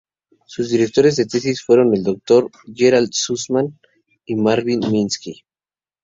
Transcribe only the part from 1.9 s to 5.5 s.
el doctor Gerald Sussman y Marvin Minsky.